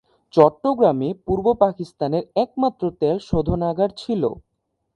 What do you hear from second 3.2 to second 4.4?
শোধনাগার ছিল।